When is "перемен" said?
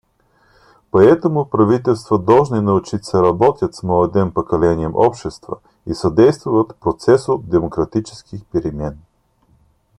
8.47-8.97